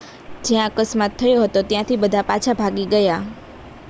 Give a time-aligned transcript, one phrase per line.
[0.43, 3.29] જ્યાં અકસ્માત થયો હતો ત્યાંથી બધાં પાછા ભાગી ગયાં